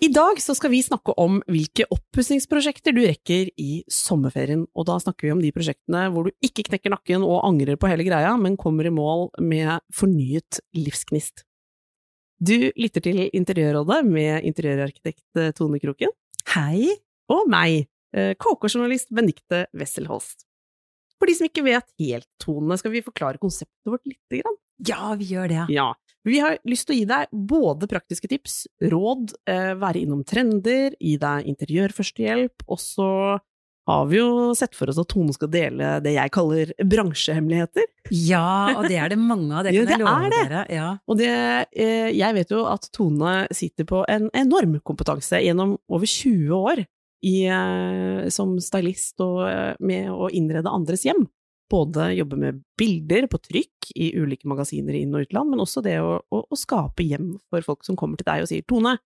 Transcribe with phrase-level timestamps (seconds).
[0.00, 4.94] I dag så skal vi snakke om hvilke oppussingsprosjekter du rekker i sommerferien, og da
[5.02, 8.30] snakker vi om de prosjektene hvor du ikke knekker nakken og angrer på hele greia,
[8.40, 11.44] men kommer i mål med fornyet livsgnist.
[12.40, 16.16] Du lytter til Interiørrådet med interiørarkitekt Tone Kroken.
[16.54, 16.96] Hei!
[17.28, 17.84] Og meg,
[18.16, 20.46] eh, KK-journalist Benikte Wesselholst.
[21.20, 24.56] For de som ikke vet helt, Tone, skal vi forklare konseptet vårt lite grann?
[24.80, 25.66] Ja, vi gjør det.
[25.76, 25.92] Ja.
[26.28, 30.92] Vi har lyst til å gi deg både praktiske tips, råd, eh, være innom trender,
[31.00, 33.08] gi deg interiørførstehjelp, og så
[33.88, 37.88] har vi jo sett for oss at Tone skal dele det jeg kaller bransjehemmeligheter.
[38.12, 40.42] Ja, og det er det mange av, det Ja, kan jeg det love er det.
[40.44, 40.62] dere.
[40.76, 40.88] Ja.
[41.08, 41.32] Og det,
[41.72, 46.84] eh, jeg vet jo at Tone sitter på en enorm kompetanse gjennom over 20 år
[47.24, 49.42] i, eh, som stylist og
[49.80, 51.26] med å innrede andres hjem.
[51.70, 55.82] Både jobbe med bilder på trykk i ulike magasiner i inn- og utland, men også
[55.86, 58.96] det å, å, å skape hjem for folk som kommer til deg og sier Tone,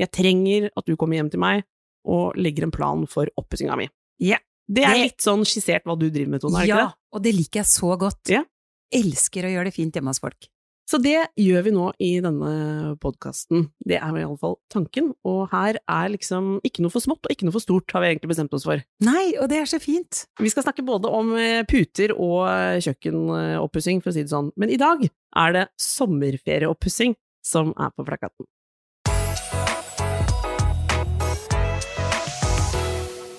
[0.00, 1.64] jeg trenger at du kommer hjem til meg
[2.08, 3.88] og legger en plan for oppussinga mi.
[4.20, 4.40] Yeah.
[4.70, 6.86] Det er Det- litt sånn skissert hva du driver med, Tone, er det ikke ja,
[6.92, 6.98] det?
[7.16, 8.30] og det liker jeg så godt.
[8.30, 8.44] Yeah.
[8.92, 10.48] Elsker å gjøre det fint hjemme hos folk.
[10.90, 13.68] Så det gjør vi nå i denne podkasten.
[13.86, 15.12] Det er i alle fall tanken.
[15.22, 18.08] Og her er liksom ikke noe for smått og ikke noe for stort, har vi
[18.08, 18.82] egentlig bestemt oss for.
[19.06, 20.24] Nei, og det er så fint.
[20.42, 24.50] Vi skal snakke både om eh, puter og eh, kjøkkenoppussing, for å si det sånn.
[24.58, 27.14] Men i dag er det sommerferieoppussing
[27.46, 28.50] som er på plakaten.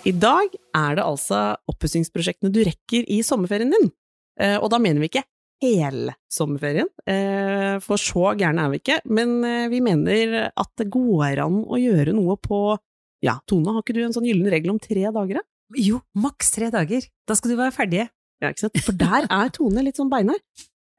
[0.08, 3.92] I dag er det altså oppussingsprosjektene du rekker i sommerferien din.
[4.40, 5.28] Eh, Og da mener vi ikke
[5.62, 10.90] hele sommerferien, eh, for så gærne er vi ikke, men eh, vi mener at det
[10.94, 12.78] går an å gjøre noe på
[13.22, 15.44] Ja, Tone, har ikke du en sånn gyllen regel om tre dager, da?
[15.78, 17.06] Jo, maks tre dager.
[17.30, 18.08] Da skal du være ferdig.
[18.42, 18.80] Ja, ikke sant?
[18.82, 20.42] For der er Tone litt sånn beinhard.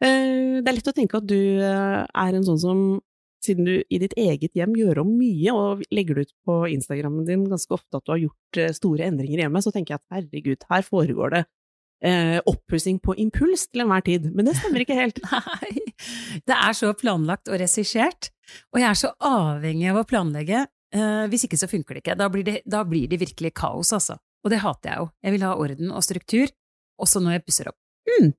[0.02, 2.06] Eh, Det er lett å tenke at du er
[2.38, 2.84] en sånn som,
[3.42, 7.26] siden du i ditt eget hjem gjør om mye, og legger det ut på Instagrammen
[7.26, 10.62] din ganske ofte at du har gjort store endringer hjemme, så tenker jeg at herregud,
[10.70, 11.42] her foregår det
[12.04, 14.28] eh, oppussing på impuls til enhver tid.
[14.34, 15.20] Men det stemmer ikke helt.
[15.32, 15.86] Nei,
[16.48, 18.32] det er så planlagt og regissert,
[18.72, 20.66] og jeg er så avhengig av å planlegge.
[20.92, 22.18] Eh, hvis ikke så funker det ikke.
[22.20, 24.18] Da blir det, da blir det virkelig kaos, altså.
[24.42, 25.08] Og det hater jeg jo.
[25.22, 26.52] Jeg vil ha orden og struktur,
[27.00, 27.78] også når jeg pusser opp.
[28.10, 28.32] Mm.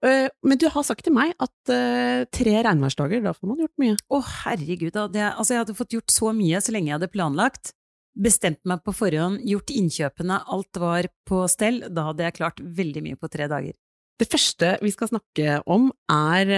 [0.00, 3.98] Men du har sagt til meg at eh, tre regnværsdager, da får man gjort mye.
[4.08, 5.04] Å, herregud, da.
[5.12, 7.74] Det, altså, jeg hadde fått gjort så mye så lenge jeg hadde planlagt.
[8.18, 11.84] Bestemt meg på forhånd, gjort innkjøpene, alt var på stell.
[11.88, 13.76] Da hadde jeg klart veldig mye på tre dager.
[14.20, 16.50] Det første vi skal snakke om, er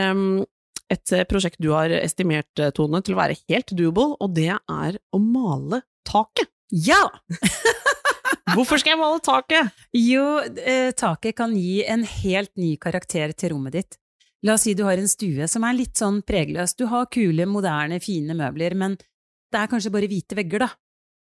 [0.92, 4.50] et eh, prosjekt du har estimert, eh, Tone, til å være helt doable, og det
[4.52, 6.50] er å male taket.
[6.72, 7.04] Ja!
[8.52, 9.72] Hvorfor skal jeg male taket?
[9.96, 13.98] Jo, eh, taket kan gi en helt ny karakter til rommet ditt.
[14.42, 16.74] La oss si du har en stue som er litt sånn pregløs.
[16.74, 20.72] Du har kule, moderne, fine møbler, men det er kanskje bare hvite vegger, da.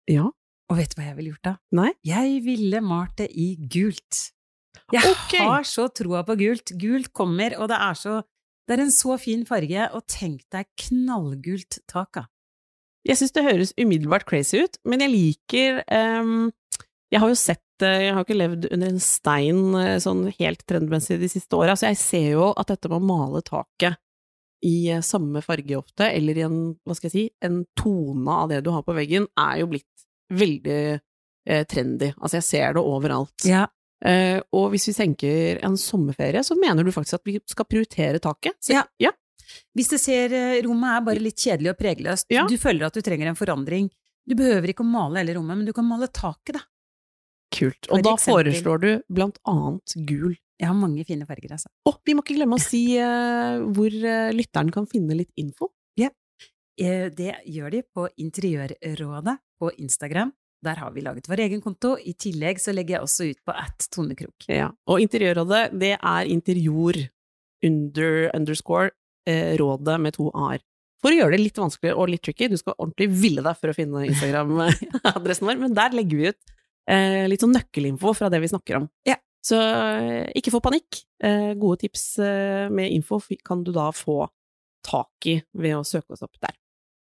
[0.10, 0.30] Ja,
[0.70, 1.56] Og vet du hva jeg ville gjort da?
[1.78, 1.92] nei?
[2.06, 4.20] Jeg ville malt det i gult.
[4.94, 5.46] Jeg okay.
[5.46, 6.74] har så troa på gult.
[6.82, 8.22] Gult kommer, og det er så
[8.70, 12.28] Det er en så fin farge, og tenk deg knallgult tak, da.
[13.08, 15.80] Jeg syns det høres umiddelbart crazy ut, men jeg liker
[16.22, 16.52] um,
[17.10, 20.62] Jeg har jo sett eh, Jeg har ikke levd under en stein eh, sånn helt
[20.70, 23.98] trendmessig de siste åra, så jeg ser jo at dette med å male taket
[24.66, 28.52] i eh, samme farge ofte, eller i en, hva skal jeg si, en tone av
[28.52, 29.99] det du har på veggen, er jo blitt
[30.32, 30.80] veldig
[31.50, 32.14] eh, trendy.
[32.22, 33.46] Altså, jeg ser det overalt.
[33.48, 33.68] Ja,
[34.00, 38.22] Eh, og hvis vi tenker en sommerferie, så mener du faktisk at vi skal prioritere
[38.24, 38.54] taket?
[38.64, 38.84] Så, Ja.
[38.98, 39.12] ja.
[39.76, 42.46] Hvis det ser eh, rommet er bare litt kjedelig og pregløst, Ja.
[42.48, 43.90] du føler at du trenger en forandring,
[44.26, 46.62] du behøver ikke å male hele rommet, men du kan male taket, da.
[47.52, 47.90] Kult.
[47.90, 50.38] For da eksempel- foreslår du blant annet gul.
[50.58, 51.68] Jeg har mange fine farger, altså.
[51.86, 55.74] Å, vi må ikke glemme å si uh, hvor uh, lytteren kan finne litt info.
[56.80, 60.32] Eh, Det gjør de på Interiørrådet på Instagram.
[60.64, 61.94] Der har vi laget vår egen konto.
[61.98, 64.48] I tillegg så legger jeg også ut på at Tonekrok.
[64.52, 64.70] Ja.
[64.92, 67.00] Og Interiørrådet, det er interior
[67.64, 68.92] under underscore
[69.28, 70.60] eh, rådet med to a-er.
[71.00, 73.72] For å gjøre det litt vanskelig og litt tricky, du skal ordentlig ville deg for
[73.72, 76.54] å finne Instagram-adressen vår, men der legger vi ut
[76.92, 78.90] eh, litt sånn nøkkelinfo fra det vi snakker om.
[79.08, 79.16] Ja.
[79.46, 81.06] Så eh, ikke få panikk.
[81.24, 84.26] Eh, gode tips eh, med info kan du da få
[84.84, 86.52] tak i ved å søke oss opp der.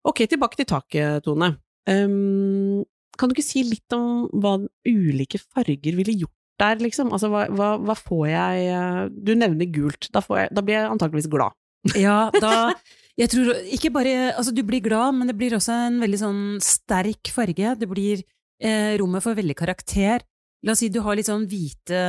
[0.07, 1.53] Ok, tilbake til taket, Tone.
[1.89, 2.85] Um,
[3.19, 4.55] kan du ikke si litt om hva
[4.87, 7.11] ulike farger ville gjort der, liksom?
[7.15, 10.09] Altså, hva, hva, hva får jeg eh, Du nevner gult.
[10.13, 11.55] Da, får jeg, da blir jeg antakeligvis glad.
[11.95, 12.73] Ja, da
[13.19, 16.43] Jeg tror ikke bare Altså, du blir glad, men det blir også en veldig sånn
[16.63, 17.75] sterk farge.
[17.79, 18.23] Det blir
[18.63, 20.25] eh, Rommet får veldig karakter.
[20.67, 21.99] La oss si du har litt sånn hvite,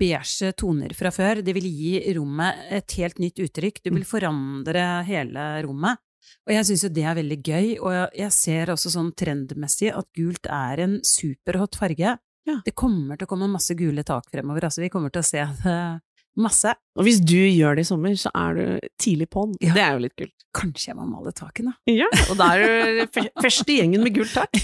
[0.00, 1.42] beige toner fra før.
[1.44, 3.82] Det vil gi rommet et helt nytt uttrykk.
[3.84, 6.00] Du vil forandre hele rommet.
[6.48, 10.06] Og jeg syns jo det er veldig gøy, og jeg- ser også sånn trendmessig at
[10.16, 12.18] gult er en superhot farge.
[12.46, 12.60] Ja.
[12.64, 15.44] Det kommer til å komme masse gule tak fremover, altså vi kommer til å se
[15.64, 16.00] det
[16.38, 16.72] masse.
[16.96, 19.54] Og hvis du gjør det i sommer, så er du tidlig på'n.
[19.60, 19.74] Ja.
[19.74, 20.37] Det er jo litt kult.
[20.56, 21.74] Kanskje jeg må male takene?
[21.90, 24.56] Ja, og da er du først i gjengen med gult tak.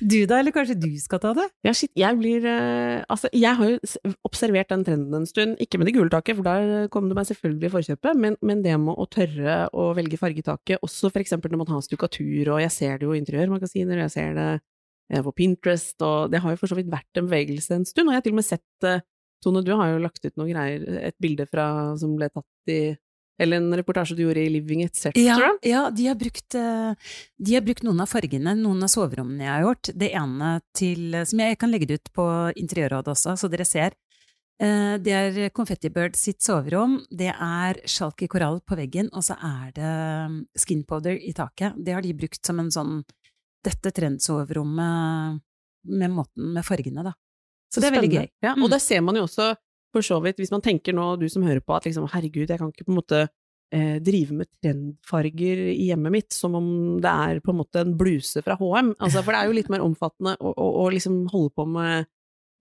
[0.00, 1.46] Du da, eller kanskje du skal ta det?
[1.64, 5.80] Ja, shit, jeg blir eh, Altså, jeg har jo observert den trenden en stund, ikke
[5.80, 8.76] med det gule taket, for der kom det meg selvfølgelig i forkjøpet, men, men det
[8.82, 12.74] med å tørre å velge fargetaket, også for eksempel når man har stukatur, og jeg
[12.76, 16.52] ser det jo i interiørmagasiner, og jeg ser det eh, på Pinterest, og det har
[16.52, 18.50] jo for så vidt vært en bevegelse en stund, og jeg har til og med
[18.52, 19.04] sett eh,
[19.44, 21.66] Tone, du har jo lagt ut noen greier, et bilde fra,
[22.00, 22.80] som ble tatt i
[23.38, 25.10] eller en reportasje du gjorde i Living Etc.
[25.20, 26.94] Ja, ja de, har brukt, eh,
[27.38, 29.90] de har brukt noen av fargene, noen av soverommene jeg har gjort.
[29.94, 33.92] Det ene til Som jeg kan legge det ut på Interiørrådet også, så dere ser.
[34.58, 37.04] Eh, Det er Confetti Bird sitt soverom.
[37.10, 39.92] Det er sjalk i korall på veggen, og så er det
[40.32, 41.76] mm, skin powder i taket.
[41.84, 43.04] Det har de brukt som en sånn
[43.66, 45.40] Dette trendsoverommet
[45.84, 47.12] med måten med fargene, da.
[47.72, 48.28] Så det er veldig gøy.
[48.42, 48.70] Ja, og Mm.
[48.70, 49.56] der ser man jo også,
[49.96, 52.60] for så vidt, hvis man tenker nå, du som hører på, at liksom, herregud, jeg
[52.60, 53.22] kan ikke på en måte
[53.74, 56.68] eh, drive med trendfarger i hjemmet mitt som om
[57.02, 58.92] det er på en måte en bluse fra HM.
[59.00, 62.06] Altså, for det er jo litt mer omfattende å, å, å liksom holde på med,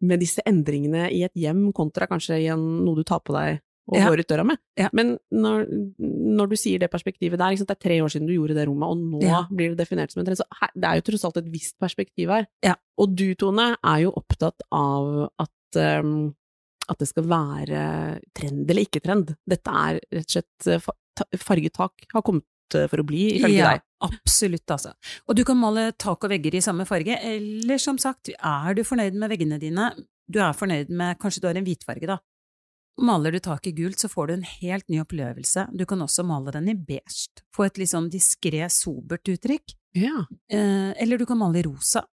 [0.06, 3.62] med disse endringene i et hjem, kontra kanskje i en, noe du tar på deg
[3.86, 4.08] og Ja.
[4.10, 4.58] går ut døra med.
[4.82, 4.88] Ja.
[4.98, 5.68] Men når,
[6.02, 8.90] når du sier det perspektivet der, det er tre år siden du gjorde det rommet,
[8.90, 9.44] og nå Ja.
[9.54, 11.78] blir det definert som en trend, så her, det er jo tross alt et visst
[11.78, 12.48] perspektiv her.
[12.66, 12.74] Ja.
[12.98, 16.34] Og du, Tone, er jo opptatt av at, um,
[16.92, 17.80] at det skal være
[18.38, 19.32] trend eller ikke trend.
[19.50, 22.46] Dette er rett og slett eh, fa- ta- Fargetak har kommet
[22.78, 23.86] eh, for å bli, ifølge ja, deg.
[24.06, 24.92] Absolutt, altså.
[25.28, 28.84] Og du kan male tak og vegger i samme farge, eller som sagt, er du
[28.86, 29.90] fornøyd med veggene dine,
[30.30, 32.20] du er fornøyd med, kanskje du har en hvitfarge da,
[33.02, 35.66] maler du taket gult, så får du en helt ny opplevelse.
[35.76, 40.26] Du kan også male den i beige, få et litt sånn diskré, sobert uttrykk, Ja.
[40.52, 42.06] eh, eller du kan male i rosa.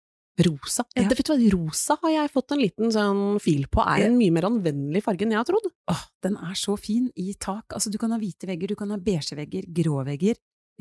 [0.48, 0.86] Rosa.
[0.96, 1.06] Ja.
[1.08, 4.18] Det, vet du hva, rosa har jeg fått en liten sånn fil på, er en
[4.20, 5.68] mye mer anvendelig farge enn jeg har trodd.
[5.92, 8.94] Åh, den er så fin i tak, altså du kan ha hvite vegger, du kan
[8.94, 10.40] ha beige vegger, grå vegger.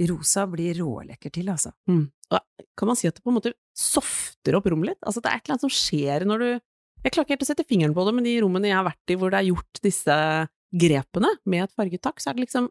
[0.08, 1.74] Rosa blir rålekker til, altså.
[2.30, 5.00] Og kan man si at det på en måte softer opp rommet litt?
[5.04, 6.50] Altså det er et eller annet som skjer når du
[7.00, 9.12] Jeg klarer ikke helt å sette fingeren på det, men de rommene jeg har vært
[9.12, 10.16] i hvor det er gjort disse
[10.70, 12.68] grepene med et fargetak, så er det liksom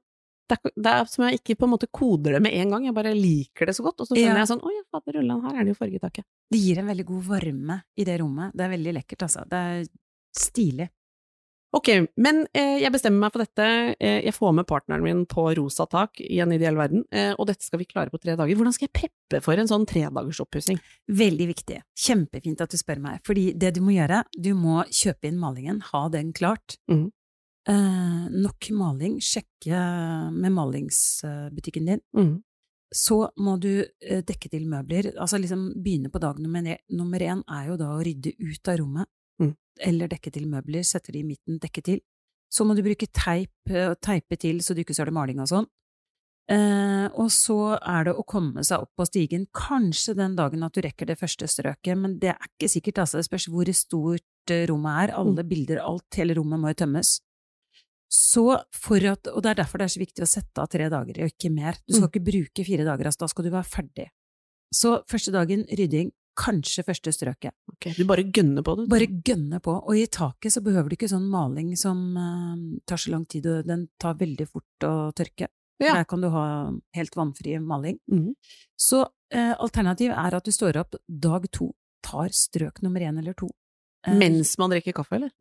[0.49, 2.85] det er, det er som jeg ikke på en måte koder det med en gang,
[2.89, 4.43] jeg bare liker det så godt, og så skjønner Ja.
[4.43, 6.25] jeg sånn Å ja, fader ullan, her er det jo fargetaket.
[6.51, 8.55] Det gir en veldig god varme i det rommet.
[8.57, 9.45] Det er veldig lekkert, altså.
[9.49, 9.83] Det er
[10.35, 10.89] stilig.
[11.77, 11.85] Ok,
[12.17, 13.65] men eh, jeg bestemmer meg for dette.
[14.01, 17.45] Eh, jeg får med partneren min på rosa tak i en ideell verden, eh, og
[17.45, 18.57] dette skal vi klare på tre dager.
[18.57, 20.79] Hvordan skal jeg preppe for en sånn tredagers oppussing?
[21.13, 21.77] Veldig viktig.
[21.93, 25.83] Kjempefint at du spør meg, fordi det du må gjøre, du må kjøpe inn malingen,
[25.91, 26.79] ha den klart.
[26.89, 27.11] Mhm.
[27.69, 29.79] Eh, nok maling, sjekke
[30.33, 32.01] med malingsbutikken din.
[32.17, 32.37] Mm.
[32.95, 35.11] Så må du eh, dekke til møbler.
[35.21, 38.79] Altså liksom begynne på dag nummer, nummer én er jo da å rydde ut av
[38.81, 39.09] rommet.
[39.41, 39.53] Mm.
[39.91, 42.01] Eller dekke til møbler, sette de i midten, dekke til.
[42.49, 45.69] Så må du bruke teip, eh, teipe til så du ikke søler maling og sånn.
[46.49, 50.73] Eh, og så er det å komme seg opp på stigen, kanskje den dagen at
[50.73, 53.21] du rekker det første strøket, men det er ikke sikkert, altså.
[53.21, 55.17] Det spørs hvor stort rommet er.
[55.21, 57.19] Alle bilder, alt, hele rommet må jo tømmes.
[58.09, 60.87] Så for at, og det er derfor det er så viktig å sette av tre
[60.89, 61.77] dager, og ikke mer.
[61.87, 62.11] Du skal Mm.
[62.11, 64.07] ikke bruke fire dager, altså, da skal du være ferdig.
[64.73, 67.51] Så første dagen rydding, kanskje første strøket.
[67.73, 68.85] Ok, du bare gønner på det.
[68.87, 68.89] du.
[68.89, 69.73] Bare gønner på.
[69.83, 73.45] Og i taket så behøver du ikke sånn maling som uh, tar så lang tid,
[73.45, 75.49] og den tar veldig fort å tørke.
[75.79, 75.93] Ja.
[75.95, 77.99] Der kan du ha helt vannfri maling.
[78.11, 78.33] Mm.
[78.77, 81.73] Så uh, alternativ er at du står opp dag to,
[82.03, 83.49] tar strøk nummer én eller to.
[84.07, 85.31] Eh, Mens man drikker kaffe, eller?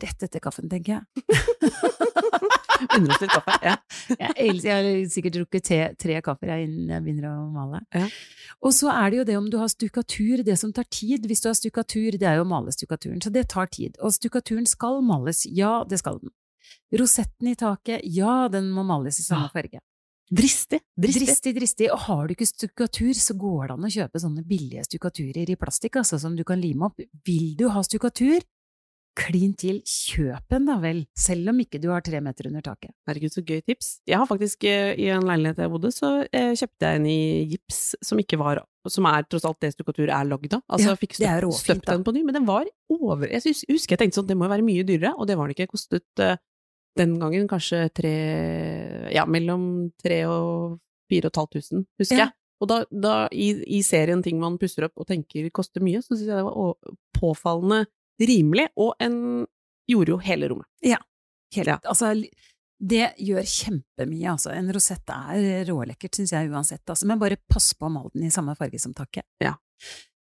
[0.00, 1.24] Rett etter kaffen, tenker jeg.
[2.96, 3.56] Unner litt kaffe.
[3.66, 3.74] Ja.
[4.20, 7.82] Jeg, jeg har sikkert drukket te, tre kaffer innen jeg begynner å male.
[7.94, 8.06] Ja.
[8.64, 11.28] Og så er det jo det om du har stukatur, det som tar tid.
[11.28, 14.00] Hvis du har stukatur, det er jo å male stukaturen, så det tar tid.
[14.02, 16.32] Og stukaturen skal males, ja, det skal den.
[16.98, 19.78] Rosetten i taket, ja, den må males i samme farge.
[20.30, 20.78] Dristig.
[20.94, 21.26] Dristig.
[21.26, 21.90] Dristig, dristig.
[21.90, 25.58] Og har du ikke stukkatur, så går det an å kjøpe sånne billige stukkaturer i
[25.58, 27.02] plastikk, altså, som du kan lime opp.
[27.26, 28.38] Vil du ha stukkatur,
[29.18, 32.92] klin til, kjøp en da vel, selv om ikke du har tre meter under taket.
[33.08, 33.88] Herregud, så gøy tips.
[34.08, 37.20] Jeg har faktisk, eh, i en leilighet jeg bodde, så eh, kjøpte jeg en i
[37.50, 40.62] gips som ikke var som er tross alt det stukkatur er lagd av.
[40.70, 41.18] Altså, Ja, fikk
[41.58, 44.46] støpt, den på ny, men den var over Jeg husker jeg tenkte sånn, det må
[44.46, 45.68] jo være mye dyrere, og det var den ikke.
[45.74, 46.38] Kostet eh,
[47.00, 48.12] den gangen kanskje tre
[49.14, 49.64] Ja, mellom
[50.02, 50.78] tre og
[51.10, 52.26] fire og et halvt tusen, husker Ja.
[52.28, 52.36] jeg.
[52.60, 56.12] Og da, da i, i serien ting man pusser opp og tenker koster mye, så
[56.12, 56.74] syns jeg det var
[57.16, 57.86] påfallende
[58.20, 59.46] rimelig, og en
[59.88, 60.68] gjorde jo hele rommet.
[60.84, 61.78] Helt, Ja.
[61.88, 62.12] altså,
[62.80, 64.52] det gjør kjempemye, altså.
[64.54, 67.08] En rosett er rålekkert, syns jeg uansett, altså.
[67.10, 69.24] Men bare pass på å male den i samme farge som taket.
[69.42, 69.56] Ja.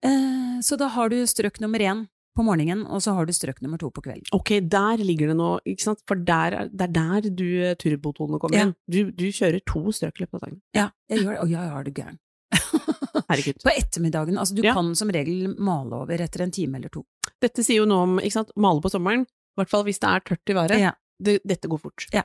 [0.05, 3.59] Eh, så da har du strøk nummer én på morgenen, og så har du strøk
[3.63, 4.25] nummer to på kvelden.
[4.33, 7.45] Ok, der ligger det noe, ikke sant, for der, er- det er der du
[7.77, 8.67] turbotonene turbotone kommer Ja.
[8.67, 8.75] inn.
[8.89, 10.61] Du, du kjører to strøk i løpet av dagen.
[10.75, 11.41] Ja, jeg gjør det.
[11.45, 12.19] Å ja, ja, er du gæren.
[13.29, 13.63] Herregud.
[13.63, 14.75] På ettermiddagen, altså du Ja.
[14.75, 17.05] kan som regel male over etter en time eller to.
[17.41, 20.09] Dette sier jo noe om, ikke sant, male på sommeren, i hvert fall hvis det
[20.09, 20.79] er tørt i været.
[20.81, 20.93] Ja.
[21.23, 22.07] Det, dette går fort.
[22.13, 22.23] Ja.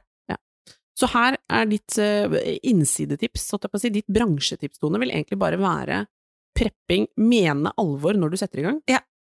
[0.97, 3.43] Så her er ditt eh, innsidetips,
[3.77, 5.99] si, ditt bransjetips, Tone, vil egentlig bare være
[6.57, 8.79] prepping, mene alvor når du setter i gang.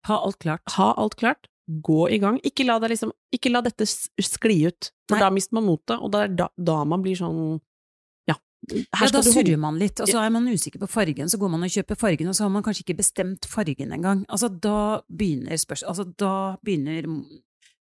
[0.07, 0.61] Ha alt klart.
[0.77, 1.47] Ha alt klart,
[1.81, 2.39] gå i gang.
[2.45, 5.23] Ikke la, liksom, ikke la dette skli ut, for Nei.
[5.25, 7.39] da mister man motet, og det er da, da man blir sånn
[8.25, 8.37] Ja,
[9.13, 11.69] da surrer man litt, og så er man usikker på fargen, så går man og
[11.69, 14.23] kjøper fargen, og så har man kanskje ikke bestemt fargen engang.
[14.25, 15.83] Altså, da begynner spørs...
[15.85, 16.31] Altså, da
[16.65, 17.05] begynner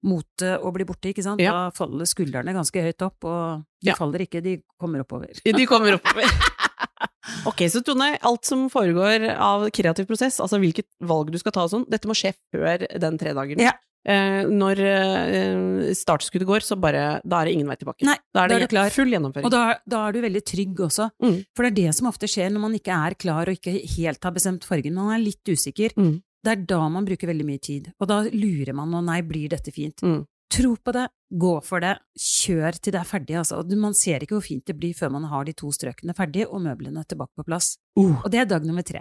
[0.02, 1.38] motet å bli borte, ikke sant?
[1.42, 1.52] Ja.
[1.54, 3.94] Da faller skuldrene ganske høyt opp, og de Ja.
[3.94, 5.38] faller ikke, de kommer oppover.
[5.46, 6.26] De kommer oppover.
[7.50, 11.64] ok, så Tone, alt som foregår av kreativ prosess, altså hvilket valg du skal ta
[11.66, 13.62] og sånn, dette må skje før den tredagen.
[13.62, 13.74] Ja.
[14.02, 18.02] Eh, når eh, startskuddet går, så bare Da er det ingen vei tilbake.
[18.08, 18.90] Nei, da er da det er det klar.
[18.90, 19.46] full gjennomføring.
[19.46, 21.36] Og da, da er du veldig trygg også, Mm.
[21.54, 24.24] for det er det som ofte skjer når man ikke er klar og ikke helt
[24.26, 25.94] har bestemt fargen, man er litt usikker.
[25.96, 26.16] Mm.
[26.42, 29.48] Det er da man bruker veldig mye tid, og da lurer man, og nei, blir
[29.52, 30.02] dette fint?
[30.02, 30.24] Mm.
[30.52, 33.62] Tro på det, gå for det, kjør til det er ferdig, altså.
[33.80, 36.60] Man ser ikke hvor fint det blir før man har de to strøkene ferdig og
[36.66, 37.76] møblene tilbake på plass.
[37.96, 38.18] Uh.
[38.20, 39.00] Og det er dag nummer tre.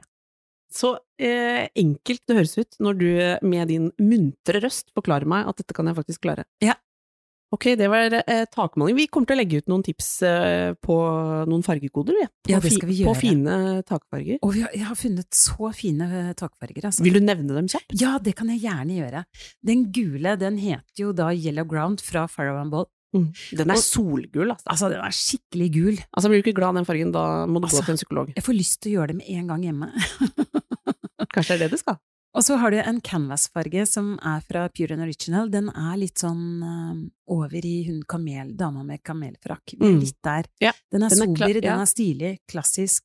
[0.71, 5.49] Så eh, enkelt det høres ut når du eh, med din muntre røst forklarer meg
[5.49, 6.47] at dette kan jeg faktisk klare.
[6.63, 6.77] Ja.
[7.51, 8.95] Ok, det var eh, takmaling.
[8.95, 10.95] Vi kommer til å legge ut noen tips eh, på
[11.51, 12.27] noen fargekoder, vi.
[12.47, 13.11] På, Ja, det skal vi gjøre.
[13.11, 13.55] på fine
[13.89, 14.37] takfarger.
[14.41, 17.03] Og vi har, jeg har funnet så fine eh, takfarger, altså.
[17.03, 17.91] Vil du nevne dem kjapt?
[17.99, 19.25] Ja, det kan jeg gjerne gjøre.
[19.67, 22.87] Den gule, den heter jo da Yellow Ground fra Farrow and Ball.
[23.11, 23.25] Mm.
[23.59, 24.69] Den er Og- solgul, altså.
[24.71, 25.97] Altså, den er skikkelig gul.
[26.15, 27.99] Altså, Blir du ikke glad av den fargen, da må du Altså, gå til en
[27.99, 28.31] psykolog.
[28.39, 29.91] Jeg får lyst til å gjøre det med en gang hjemme.
[31.35, 31.99] Kanskje det er det du skal?
[32.31, 35.49] Og så har du en canvasfarge som er fra Pure and Original.
[35.51, 36.99] Den er litt sånn eh,
[37.33, 39.75] over i hun kamel, dama med kamelfrakk.
[39.81, 39.99] Mm.
[39.99, 40.47] litt der.
[40.63, 43.03] Ja, den er er sober, den er stilig, klassisk.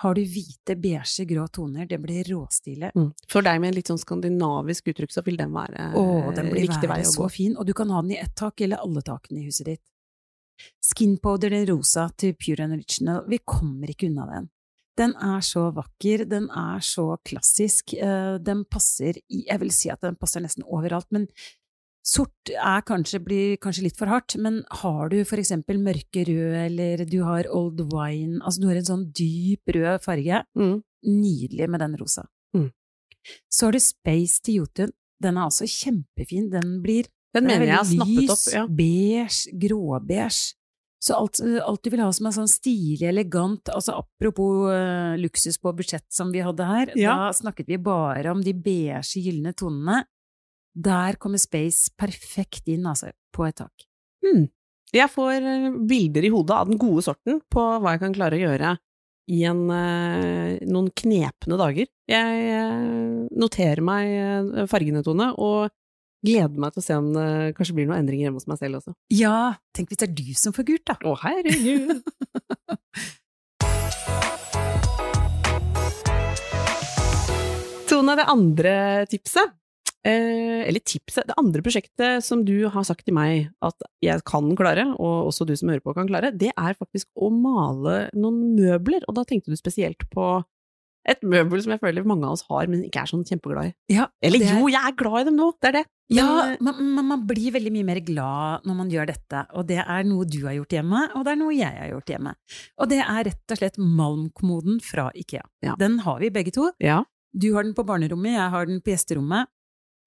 [0.00, 2.92] Har du hvite, beige, grå toner, det blir råstilig.
[2.96, 3.10] Mm.
[3.28, 6.04] For deg med en litt sånn skandinavisk uttrykk, så vil den være Å,
[6.38, 7.32] den blir riktig vei være å så gå.
[7.34, 9.82] fin, og du kan ha den i ett tak eller alle takene i huset ditt.
[10.80, 14.48] Skin powder, den rosa til Pure and Original, vi kommer ikke unna den.
[14.98, 19.88] Den er så vakker, den er så klassisk, eh, den passer i, jeg vil si
[19.90, 21.28] at den passer nesten overalt, men
[22.04, 26.54] sort er kanskje, blir kanskje litt for hardt, men har du for eksempel mørke rød,
[26.66, 30.82] eller du har old wine, altså du har en sånn dyp rød farge, Mm.
[31.06, 32.26] nydelig med den rosa.
[32.56, 32.70] Mm.
[33.50, 34.90] Så har du Space til Jotun.
[35.22, 36.50] Den er altså kjempefin.
[36.50, 37.04] Den blir
[37.34, 38.52] Den den er mener jeg har snappet opp.
[38.52, 38.66] Ja.
[38.66, 40.54] beige, gråbeige.
[41.00, 45.56] Så alt, alt du vil ha som er sånn stilig, elegant, altså apropos uh, luksus
[45.56, 47.14] på budsjett som vi hadde her, Ja.
[47.16, 50.02] da snakket vi bare om de beige, gylne tonene.
[50.76, 53.86] Der kommer Space perfekt inn, altså, på et tak.
[54.22, 54.44] Hmm.
[54.92, 58.36] Jeg får eh, bilder i hodet av den gode sorten på hva jeg kan klare
[58.36, 58.76] å gjøre
[59.30, 61.86] i en, eh, noen knepne dager.
[62.10, 65.70] Jeg noterer meg fargene, Tone, og
[66.24, 68.80] gleder meg til å se om det kanskje blir noen endringer hjemme hos meg selv
[68.80, 68.92] også.
[69.14, 70.96] Ja, tenk hvis det er du som får gult, da!
[71.00, 72.00] Å, herregud!
[77.90, 78.74] Tone, det andre
[79.10, 79.50] tipset,
[80.06, 84.52] eh, eller tipset, det andre prosjektet som du har sagt til meg at jeg kan
[84.56, 88.54] klare, og også du som hører på kan klare, det er faktisk å male noen
[88.54, 90.38] møbler, og da tenkte du spesielt på
[91.08, 93.72] et møbel som jeg føler mange av oss har, men ikke er sånn kjempeglad i.
[93.94, 95.84] Ja, Eller det jo, jeg er glad i dem nå, det er det.
[96.10, 99.44] Men, Ja, eh, man, man, man blir veldig mye mer glad når man gjør dette,
[99.54, 102.12] og det er noe du har gjort hjemme, og det er noe jeg har gjort
[102.12, 102.34] hjemme.
[102.82, 105.44] Og det er rett og slett malmkommoden fra Ikea.
[105.64, 105.76] Ja.
[105.80, 106.70] Den har vi begge to.
[106.82, 107.02] ja.
[107.32, 109.46] Du har den på barnerommet, jeg har den på gjesterommet.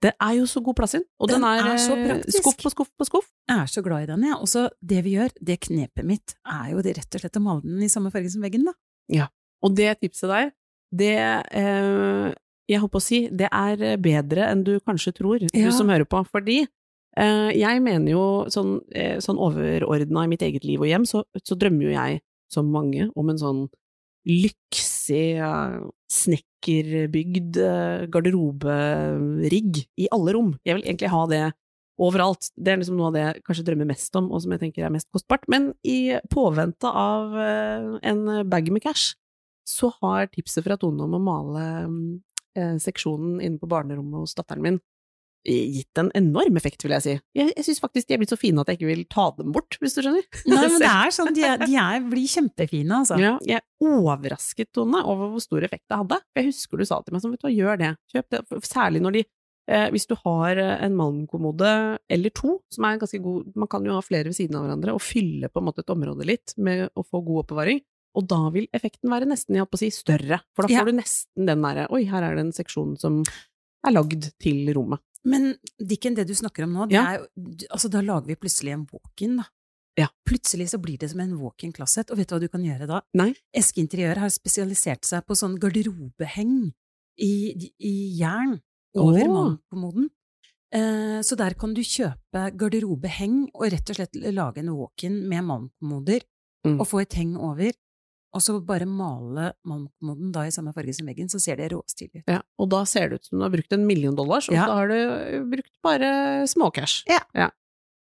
[0.03, 2.41] Det er jo så god plass inn, og den, Den er, er så eh, praktisk.
[2.41, 3.29] skuff på skuff på skuff.
[3.47, 4.35] Jeg er så glad i den, jeg.
[4.43, 7.43] Og så det vi gjør, det knepet mitt, er jo det rett og slett å
[7.45, 8.73] male den i samme farge som veggen, da.
[9.63, 10.51] Og det tipset der,
[10.93, 11.15] det
[11.51, 12.29] eh,
[12.69, 15.65] Jeg holdt på å si, det er bedre enn du kanskje tror, Ja.
[15.67, 16.21] du som hører på.
[16.31, 18.23] Fordi eh, jeg mener jo
[18.53, 22.21] sånn, eh, sånn overordna i mitt eget liv og hjem, så, så drømmer jo jeg,
[22.53, 23.63] som mange, om en sånn
[24.23, 25.41] lyksig,
[26.13, 30.53] snekkerbygd eh, garderoberigg i alle rom.
[30.65, 31.41] Jeg vil egentlig ha det
[32.01, 32.47] overalt.
[32.57, 34.85] Det er liksom noe av det jeg kanskje drømmer mest om, og som jeg tenker
[34.87, 35.43] er mest kostbart.
[35.51, 39.13] Men i påvente av eh, en bag med cash,
[39.67, 41.65] så har tipset fra Tone om å male
[42.57, 44.81] eh, seksjonen inne på barnerommet hos datteren min
[45.43, 47.13] gitt en enorm effekt, vil jeg si.
[47.35, 49.51] Jeg, jeg syns faktisk de er blitt så fine at jeg ikke vil ta dem
[49.55, 50.25] bort, hvis du skjønner.
[50.47, 53.19] Nei, men det er sånn, de, er, de er, blir kjempefine, altså.
[53.21, 56.19] Ja, jeg er overrasket, Tone, over hvor stor effekt det hadde.
[56.39, 57.93] Jeg husker du sa til meg sånn, vet du hva, gjør det.
[58.13, 58.43] Kjøp det.
[58.69, 61.73] Særlig når de eh, Hvis du har eh, en malmkommode
[62.15, 64.95] eller to, som er ganske god Man kan jo ha flere ved siden av hverandre
[64.95, 67.83] og fylle på en måte et område litt med å få god oppbevaring.
[68.15, 70.41] Og da vil effekten være nesten, jeg holdt på å si, større.
[70.55, 70.81] For da Ja.
[70.81, 73.23] får du nesten den derre Oi, her er det en seksjon som
[73.85, 74.99] er lagd til rommet.
[75.25, 77.03] Men Dikken, det du snakker om nå, det Ja.
[77.13, 77.27] er jo
[77.71, 79.45] Altså, da lager vi plutselig en walk-in, da.
[79.97, 80.07] Ja.
[80.27, 82.87] Plutselig så blir det som en walk-in closet, og vet du hva du kan gjøre
[82.87, 83.01] da?
[83.13, 83.33] Nei.
[83.53, 86.73] Eske Interiør har spesialisert seg på sånn garderobeheng
[87.19, 88.59] i, i jern
[88.95, 89.33] over oh.
[89.33, 90.09] mannkommoden.
[90.73, 95.43] Eh, så der kan du kjøpe garderobeheng og rett og slett lage en walk-in med
[95.45, 96.21] mannkommoder
[96.65, 96.79] Mm.
[96.79, 97.73] og få et heng over,
[98.33, 102.23] og så bare male malmkommoden da i samme farge som veggen, så ser det råstilig
[102.23, 102.29] ut.
[102.31, 104.65] Ja, og da ser det ut som du har brukt en million dollars, og Ja.
[104.67, 107.03] så har du brukt bare småcash.
[107.09, 107.21] Ja.
[107.37, 107.49] ja.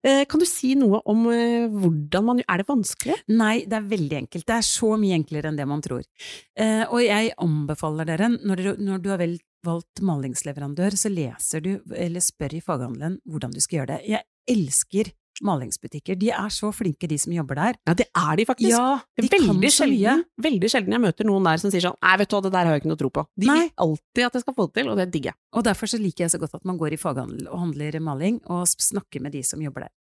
[0.02, 3.14] Kan du si noe om eh, hvordan man Er det vanskelig?
[3.30, 4.46] Nei, det er veldig enkelt.
[4.48, 6.02] Det er så mye enklere enn det man tror.
[6.58, 9.22] Eh, og jeg anbefaler dere, når, du har
[9.62, 14.00] valgt malingsleverandør, så leser du, eller spør i faghandelen hvordan du skal gjøre det.
[14.10, 16.18] Jeg elsker malingsbutikker.
[16.20, 17.78] De er så flinke, de som jobber der.
[17.88, 18.74] Ja, det er de faktisk.
[18.74, 22.30] Ja, de veldig sjelden, veldig sjelden jeg møter noen der som sier sånn Nei, vet
[22.30, 23.26] du hva, det der har jeg ikke noe tro på.
[23.38, 23.58] De Nei.
[23.62, 25.40] vil alltid at jeg skal få det til, og det digger jeg.
[25.56, 28.40] Og derfor så liker jeg så godt at man går i faghandel og handler maling,
[28.52, 29.94] og snakker med de som jobber der.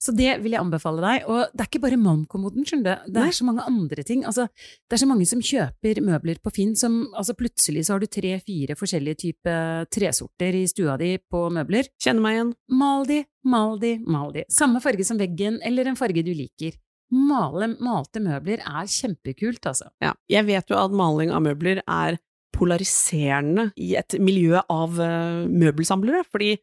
[0.00, 1.28] Så det vil jeg anbefale deg.
[1.30, 3.12] Og det er ikke bare malmkommoden, skjønner du.
[3.12, 3.28] Det Nei.
[3.30, 4.24] er så mange andre ting.
[4.28, 4.48] Altså,
[4.88, 8.08] det er så mange som kjøper møbler på Finn som altså plutselig så har du
[8.10, 11.90] tre-fire forskjellige typer tresorter i stua di på møbler.
[12.02, 12.54] Kjenner meg igjen.
[12.84, 14.46] Mal de, mal de, mal de.
[14.52, 16.76] Samme farge som veggen, eller en farge du liker.
[17.14, 19.90] Male, malte møbler er kjempekult, altså.
[20.02, 20.14] Ja.
[20.30, 22.18] Jeg vet jo at maling av møbler er
[22.54, 26.54] polariserende i et miljø av eh, møbelsamlere, fordi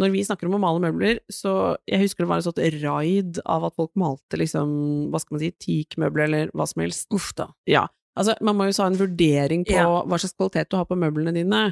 [0.00, 3.40] når vi snakker om å male møbler, så jeg husker det var et sånt raid
[3.44, 4.70] av at folk malte liksom,
[5.12, 7.06] hva skal man si, teakmøbler eller hva som helst.
[7.14, 7.50] Uff da.
[7.68, 7.84] Ja,
[8.18, 9.86] altså man må jo ha en vurdering på Ja.
[10.08, 11.62] hva slags kvalitet du har på møblene dine,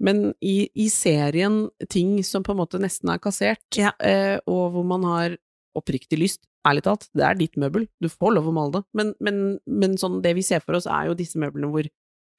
[0.00, 3.90] men i, i serien ting som på en måte nesten er kassert, Ja.
[3.98, 5.38] eh, og hvor man har
[5.78, 9.14] oppriktig lyst, ærlig talt, det er ditt møbel, du får lov å male det, men,
[9.24, 11.88] men, men sånn det vi ser for oss er jo disse møblene hvor,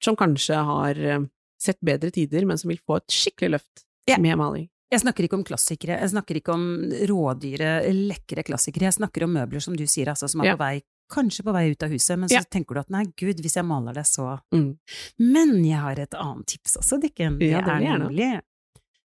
[0.04, 1.24] som kanskje har eh,
[1.60, 4.16] sett bedre tider, men som vil få et skikkelig løft Ja.
[4.18, 4.68] med maling.
[4.90, 6.64] Jeg snakker ikke om klassikere, jeg snakker ikke om
[7.10, 10.56] rådyre, lekre klassikere, jeg snakker om møbler som du sier, altså, som er Ja.
[10.56, 12.42] på vei, kanskje på vei ut av huset, men så Ja.
[12.42, 14.40] tenker du at nei, gud, hvis jeg maler det, så…
[14.52, 14.78] Mm.
[15.18, 17.38] Men jeg har et annet tips også, Dikken.
[17.38, 18.40] Det Ja, det er nemlig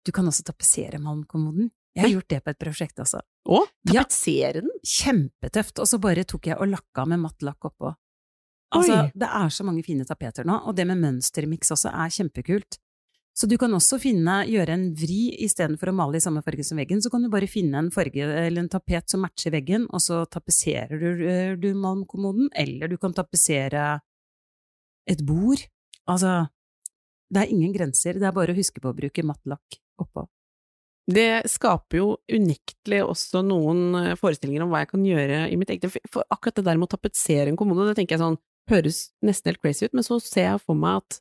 [0.07, 1.71] Du kan også tapetsere malmkommoden.
[1.97, 3.21] Jeg har gjort det på et prosjekt, altså.
[3.49, 3.67] Å?
[3.91, 4.03] Ja.
[4.05, 4.71] tapetsere den!
[4.85, 5.79] Kjempetøft.
[5.81, 7.95] Og så bare tok jeg og lakka med matt lakk oppå.
[8.75, 9.11] Altså, Oi.
[9.15, 12.79] det er så mange fine tapeter nå, og det med mønstermiks også er kjempekult.
[13.35, 16.79] Så du kan også finne, gjøre en vri istedenfor å male i samme farge som
[16.79, 20.03] veggen, så kan du bare finne en farge eller en tapet som matcher veggen, og
[20.05, 23.99] så tapetserer du, eh, du malmkommoden, eller du kan tapetsere
[25.11, 25.67] et bord.
[26.07, 26.45] Altså,
[27.35, 30.29] det er ingen grenser, det er bare å huske på å bruke matt lakk oppå.
[31.11, 35.75] Det skaper jo unektelig også noen eh, forestillinger om hva jeg kan gjøre i mitt
[35.75, 35.99] eget.
[36.13, 39.51] For akkurat det der med å tapetsere en kommode, det tenker jeg sånn, høres nesten
[39.51, 41.19] helt crazy ut, men så ser jeg for meg at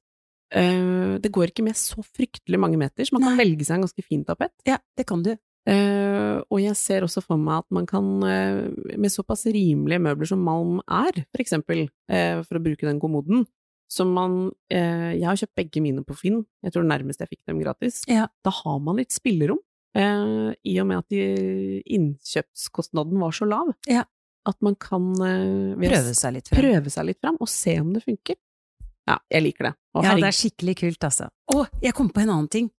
[0.56, 3.42] eh, det går ikke med så fryktelig mange meter, så man kan Nei.
[3.46, 4.54] velge seg en ganske fin tapet.
[4.70, 5.34] Ja, det kan du.
[5.64, 10.28] Uh, og jeg ser også for meg at man kan, uh, med såpass rimelige møbler
[10.28, 13.46] som Malm er, for eksempel, for å bruke den kommoden,
[13.94, 17.62] som man Jeg har kjøpt begge mine på Finn, jeg tror nærmest jeg fikk dem
[17.62, 18.02] gratis.
[18.10, 18.26] Ja.
[18.44, 19.60] Da har man litt spillerom,
[19.96, 23.70] i og med at de, innkjøpskostnaden var så lav.
[23.88, 24.04] Ja.
[24.50, 26.60] At man kan Prøve seg litt frem.
[26.60, 28.40] prøve seg litt fram, og se om det funker.
[29.08, 29.74] Ja, jeg liker det.
[29.96, 31.28] Å, Ja, det er skikkelig kult, altså.
[31.54, 32.70] Å, jeg kom på en annen ting.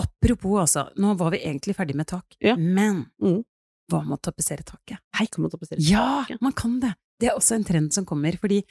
[0.00, 2.56] Apropos, altså, nå var vi egentlig ferdig med tak, Ja.
[2.56, 3.44] men Mm.
[3.90, 4.98] hva med å tapetsere taket?
[5.14, 6.40] hei, kan man tapetsere Ja, taket?
[6.42, 6.94] man kan det!
[7.20, 8.64] Det er også en trend som kommer, fordi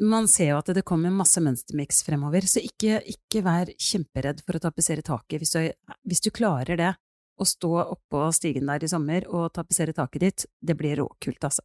[0.00, 4.54] man ser jo at det kommer masse mønstermiks fremover, så ikke, ikke vær kjemperedd for
[4.54, 5.40] å tapetsere taket.
[5.40, 5.72] Hvis du,
[6.08, 6.94] hvis du klarer det,
[7.38, 11.60] å stå oppå stigen der i sommer og tapetsere taket ditt, det blir råkult, altså.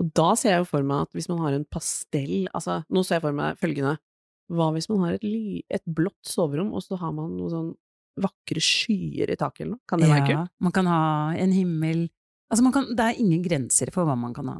[0.00, 3.02] Og da ser jeg jo for meg at hvis man har en pastell Altså, nå
[3.04, 3.98] ser jeg for meg følgende
[4.50, 7.70] Hva hvis man har et, ly, et blått soverom, og så har man noen sånn
[8.20, 9.84] vakre skyer i taket eller noe?
[9.88, 10.50] Kan det være kult?
[10.60, 11.02] Man kan ha
[11.38, 12.08] en himmel
[12.50, 14.56] Altså, man kan, det er ingen grenser for hva man kan ha.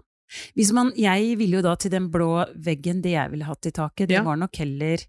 [0.55, 3.72] Hvis man, jeg ville jo da til den blå veggen, det jeg ville hatt i
[3.74, 4.22] taket, det Ja.
[4.22, 5.03] var nok heller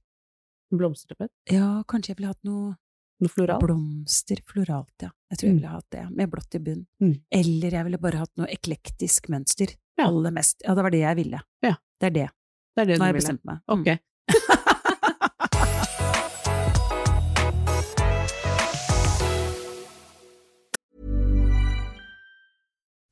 [0.71, 1.29] Blomsterbed?
[1.51, 2.71] Ja, kanskje jeg ville hatt noe
[3.21, 3.61] Noe floralt?
[3.61, 5.11] blomster, floralt, ja.
[5.29, 5.59] Jeg tror jeg Mm.
[5.59, 6.87] ville hatt det, med blått i bunn.
[6.99, 7.21] Mm.
[7.31, 9.75] Eller jeg ville bare hatt noe eklektisk mønster.
[10.01, 10.07] Ja.
[10.09, 10.61] Aller mest.
[10.65, 11.41] Ja, det var det jeg ville.
[11.61, 11.75] Ja.
[12.01, 12.29] Det er det.
[12.75, 13.61] Det er det Nå har jeg bestemt meg.
[13.69, 13.81] Mm.
[13.81, 13.87] Ok.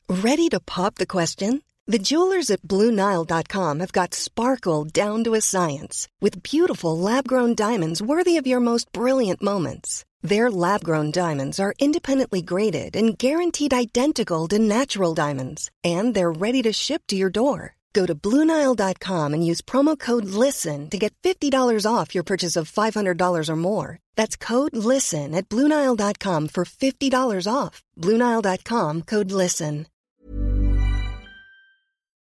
[0.09, 1.61] Ready to pop the question?
[1.85, 7.55] The jewelers at BlueNile.com have got sparkle down to a science with beautiful lab grown
[7.55, 10.05] diamonds worthy of your most brilliant moments.
[10.21, 16.31] Their lab grown diamonds are independently graded and guaranteed identical to natural diamonds, and they're
[16.31, 17.75] ready to ship to your door.
[17.93, 22.69] Go to BlueNile.com and use promo code LISTEN to get $50 off your purchase of
[22.71, 23.99] $500 or more.
[24.15, 27.81] That's code LISTEN at BlueNile.com for $50 off.
[27.97, 29.85] BlueNile.com code LISTEN.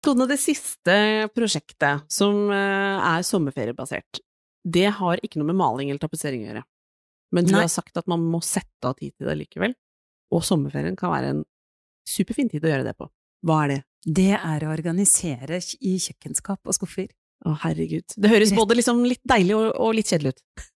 [0.04, 4.20] Det siste prosjektet, som eh, er sommerferiebasert,
[4.68, 6.64] det har ikke noe med maling eller tapetsering å gjøre.
[7.34, 7.64] Men du Nei.
[7.66, 9.74] har sagt at man må sette av tid til det likevel,
[10.34, 11.42] og sommerferien kan være en
[12.10, 13.10] superfin tid å gjøre det på.
[13.48, 13.80] Hva er det?
[14.04, 17.10] Det er å organisere i kjøkkenskap og skuffer.
[17.44, 18.16] Å, herregud.
[18.16, 20.46] Det høres Rett- både liksom litt deilig og, og litt kjedelig ut.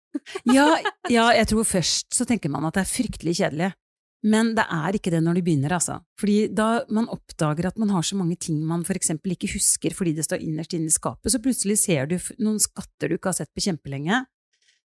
[0.49, 0.71] Ja,
[1.13, 3.67] ja, jeg tror først så tenker man at det er fryktelig kjedelig.
[4.25, 5.99] Men det er ikke det når du begynner, altså.
[6.17, 9.93] Fordi da man oppdager at man har så mange ting man for eksempel ikke husker
[9.93, 13.29] fordi det står innerst inne i skapet, så plutselig ser du noen skatter du ikke
[13.29, 14.23] har sett på kjempelenge.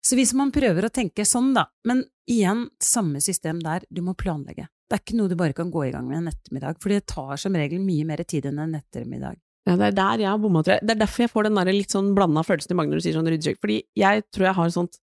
[0.04, 4.14] Så hvis man prøver å tenke sånn, da, men igjen, samme system der, du må
[4.18, 4.68] planlegge.
[4.88, 7.04] Det er ikke noe du bare kan gå i gang med en ettermiddag, for det
[7.06, 9.36] tar som regel mye mer tid enn en ettermiddag.
[9.68, 10.86] Ja, det er der jeg har bomma, tror jeg.
[10.88, 13.04] Det er derfor jeg får den der litt sånn blanda følelsen i magen når du
[13.04, 13.60] sier sånn ryddesjekk.
[13.60, 14.98] Fordi jeg tror jeg har sånt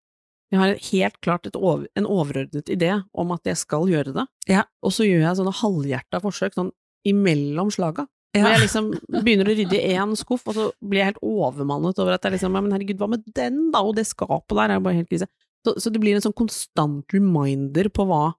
[0.48, 4.24] Jeg har helt klart et over, en overordnet idé om at jeg skal gjøre det,
[4.48, 4.62] Ja.
[4.82, 6.70] og så gjør jeg sånne halvhjerta forsøk sånn
[7.06, 8.06] imellom slaga.
[8.38, 8.44] Ja.
[8.46, 8.90] Hvor jeg liksom
[9.24, 12.38] begynner å rydde i én skuff, og så blir jeg helt overmannet over at jeg
[12.38, 13.82] liksom Men herregud, hva med den, da?
[13.84, 15.28] Og det skapet der er jo bare helt krise.
[15.66, 18.34] Så, så det blir en sånn konstant reminder på hva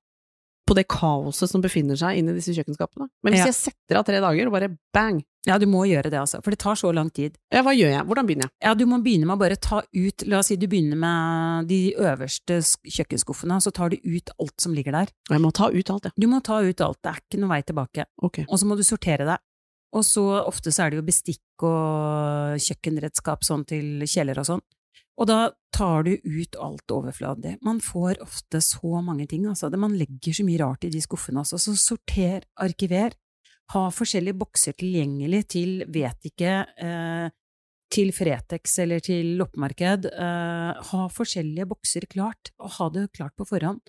[0.69, 3.07] på det kaoset som befinner seg inni disse kjøkkenskapene.
[3.25, 3.47] Men hvis Ja.
[3.49, 6.51] jeg setter av tre dager, og bare bang, Ja, du må gjøre det, altså, for
[6.53, 7.39] det tar så lang tid.
[7.51, 8.05] ja, hva gjør jeg?
[8.05, 8.51] Hvordan begynner jeg?
[8.61, 11.69] Ja, du må begynne med å bare ta ut La oss si du begynner med
[11.69, 15.09] de øverste sk- kjøkkenskuffene, så tar du ut alt som ligger der.
[15.31, 16.11] Jeg må ta ut alt, ja.
[16.21, 18.05] Du må ta ut alt, det er ikke noe vei tilbake.
[18.23, 18.45] Okay.
[18.51, 19.39] Og så må du sortere det.
[19.97, 24.65] Og så ofte så er det jo bestikk og kjøkkenredskap sånn til kjeller og sånn.
[25.19, 25.39] Og da
[25.75, 27.57] tar du ut alt overfladig.
[27.67, 29.71] Man får ofte så mange ting, altså.
[29.75, 31.59] Man legger så mye rart i de skuffene også.
[31.59, 33.17] Så sorter, arkiver.
[33.75, 37.29] Ha forskjellige bokser tilgjengelig til, vet ikke, eh,
[37.93, 40.07] til Fretex eller til loppemarked.
[40.13, 43.83] Eh, ha forskjellige bokser klart, og ha det klart på forhånd.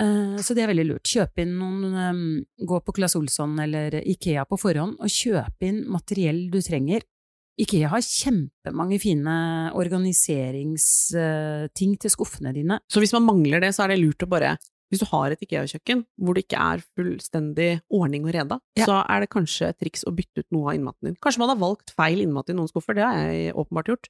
[0.00, 1.02] Eh, Så det er veldig lurt.
[1.10, 2.22] Kjøp inn noen em,
[2.66, 7.00] Gå på Claes Olsson eller Ikea på forhånd, og kjøp inn materiell du trenger.
[7.58, 9.34] Ikea har kjempemange fine
[9.74, 12.78] organiseringsting til skuffene dine.
[12.90, 14.56] Så hvis man mangler det, så er det lurt å bare
[14.88, 18.86] Hvis du har et IKEA-kjøkken hvor det ikke er fullstendig ordning og reda, Ja.
[18.86, 21.16] så er det kanskje et triks å bytte ut noe av innmaten din.
[21.20, 24.08] Kanskje man har valgt feil innmat i noen skuffer, det har jeg åpenbart gjort.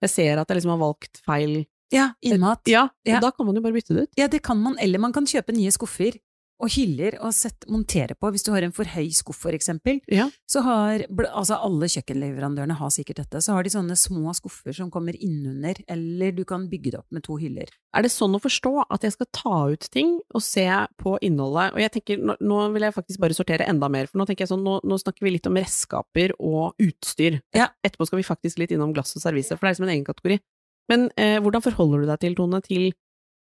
[0.00, 2.60] Jeg ser at jeg liksom har valgt feil Ja, innmat.
[2.70, 3.20] Ja, og Ja.
[3.20, 4.10] da kan man jo bare bytte det ut.
[4.16, 6.18] Ja, det kan man, eller man kan kjøpe nye skuffer
[6.60, 8.28] og hyller og sette, montere på.
[8.30, 10.28] Hvis du har en for høy skuff, for eksempel, Ja.
[10.46, 14.90] så har altså alle kjøkkenleverandørene har sikkert dette, så har de sånne små skuffer som
[14.90, 17.64] kommer innunder, eller du kan bygge det opp med to hyller.
[17.94, 20.66] Er det sånn å forstå at jeg skal ta ut ting og se
[21.00, 21.72] på innholdet?
[21.72, 24.44] Og jeg tenker, nå, nå vil jeg faktisk bare sortere enda mer, for nå tenker
[24.44, 27.40] jeg sånn, nå, nå snakker vi litt om redskaper og utstyr.
[27.54, 27.68] Ja.
[27.82, 30.04] Etterpå skal vi faktisk litt innom glass og servise, for det er liksom en egen
[30.04, 30.38] kategori.
[30.88, 32.92] Men eh, hvordan forholder du deg til, Tone, til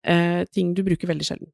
[0.05, 1.49] eh, ting du bruker veldig sjelden?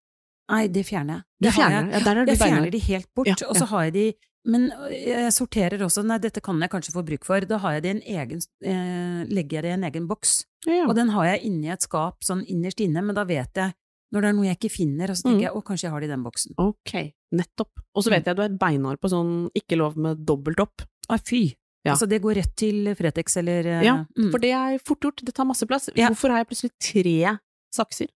[0.51, 1.23] Nei, det fjerner jeg.
[1.45, 2.03] Det fjerner, jeg.
[2.03, 4.05] ja, Jeg fjerner de helt bort, Ja, og så har jeg de
[4.43, 7.39] Men jeg sorterer også, nei, dette kan jeg kanskje få bruk for.
[7.45, 10.31] Da har jeg det i en egen, eh, legger jeg det i en egen boks.
[10.65, 10.85] Ja, ja.
[10.89, 13.73] Og den har jeg inni et skap, sånn innerst inne, men da vet jeg
[14.11, 15.45] når det er noe jeg ikke finner, og så tenker Mm.
[15.45, 16.55] jeg å, kanskje jeg har det i den boksen.
[16.57, 17.69] Ok, nettopp.
[17.95, 20.81] Og så vet jeg du er beinhard på sånn ikke lov med dobbelt opp.
[21.07, 21.53] Å, fy!
[21.81, 21.95] Ja.
[21.95, 24.29] Altså, det går rett til Fretex eller eh, Ja, mm.
[24.29, 25.89] for det er fort gjort, det tar masse plass.
[25.97, 26.11] Ja.
[26.11, 27.37] Hvorfor har jeg plutselig tre
[27.73, 28.11] sakser?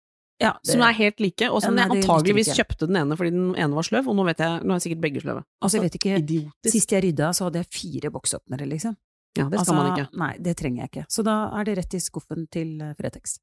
[0.42, 3.16] ja, det, Som er helt like, og som Ja, nei, jeg antageligvis kjøpte den ene
[3.18, 5.44] fordi den ene var sløv, og nå vet jeg, nå er sikkert begge sløve.
[5.62, 6.72] Altså, jeg vet ikke Idiotisk.
[6.75, 8.96] Sist jeg rydda, så hadde jeg fire boksåpnere, liksom.
[9.38, 10.09] Ja, det skal man ikke.
[10.20, 11.05] Nei, det trenger jeg ikke.
[11.12, 13.38] Så da er det rett i skuffen til eh, Fretex.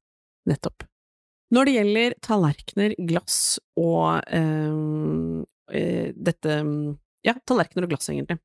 [0.50, 0.84] Nettopp.
[1.50, 3.38] Når det gjelder tallerkener, glass
[3.80, 6.60] og øh, øh, dette
[7.26, 8.38] Ja, tallerkener og glass, egentlig.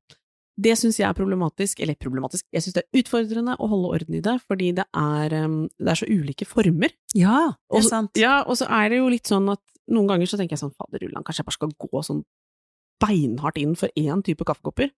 [0.58, 4.14] Det syns jeg er problematisk, eller problematisk, jeg syns det er utfordrende å holde orden
[4.16, 6.88] i det, fordi det er, eh, det er så ulike former.
[7.14, 8.10] Ja, det er så- sant.
[8.16, 10.74] Ja, og så er det jo litt sånn at noen ganger så tenker jeg sånn,
[10.74, 12.24] faderullan, kanskje jeg bare skal gå sånn
[13.00, 14.90] beinhardt inn for én type kaffekopper?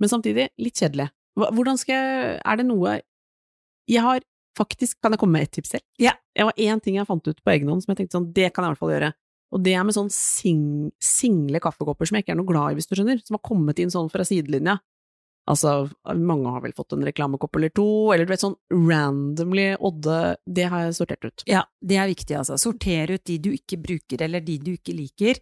[0.00, 1.10] Men samtidig, litt kjedelig.
[1.38, 3.00] Hvordan skal jeg Er det noe
[3.88, 4.20] Jeg har
[4.58, 5.82] faktisk Kan jeg komme med et tips selv?
[5.98, 6.12] Ja.
[6.36, 8.52] Det var én ting jeg fant ut på egen hånd som jeg tenkte sånn, det
[8.52, 9.12] kan jeg i hvert fall gjøre.
[9.52, 12.78] Og det er med sånn sing, single kaffekopper som jeg ikke er noe glad i,
[12.78, 14.78] hvis du skjønner, som har kommet inn sånn fra sidelinja.
[15.50, 20.36] Altså, mange har vel fått en reklamekopp eller to, eller du vet sånn randomly Odde,
[20.46, 21.44] det har jeg sortert ut.
[21.50, 22.58] Ja, det er viktig, altså.
[22.62, 25.40] Sorter ut de du ikke bruker, eller de du ikke liker.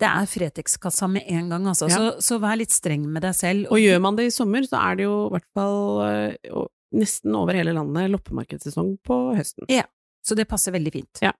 [0.00, 1.88] Det er Fretex-kassa med en gang, altså.
[1.88, 1.96] Ja.
[1.96, 3.72] Så, så vær litt streng med deg selv.
[3.72, 6.60] Og gjør man det i sommer, så er det jo i hvert fall eh,
[7.00, 9.68] nesten over hele landet loppemarkedssesong på høsten.
[9.72, 9.88] Ja,
[10.24, 11.24] Så det passer veldig fint.
[11.24, 11.32] Ja.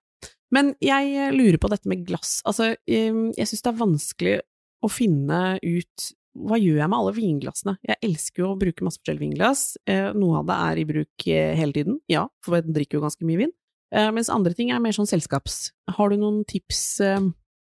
[0.55, 2.39] Men jeg eh, lurer på dette med glass.
[2.47, 4.39] Altså, jeg syns det er vanskelig
[4.81, 7.73] å finne ut hva gjør jeg med alle vinglassene?
[7.83, 9.63] Jeg elsker jo å bruke masse forskjellige vinglass.
[9.83, 13.03] Eh, Noe av det er i bruk eh, hele tiden, ja, for jeg drikker jo
[13.07, 13.57] ganske mye vin.
[13.91, 15.73] Mens andre ting er mer sånn selskaps.
[15.97, 17.01] Har du noen tips?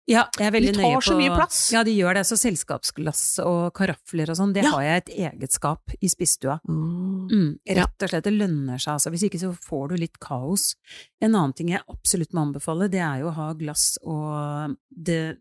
[0.07, 1.59] Ja, jeg er veldig De tar nøye på så mye plass.
[1.73, 2.25] Ja, de gjør det.
[2.29, 4.71] Så selskapsglass og karafler og sånn, det Ja.
[4.73, 6.59] har jeg et eget skap i spisestua.
[6.69, 7.29] Mm.
[7.31, 9.11] Mm, rett og slett, det lønner seg altså.
[9.11, 10.75] Hvis ikke så får du litt kaos.
[11.23, 15.38] En annen ting jeg absolutt må anbefale, det er jo å ha glass og det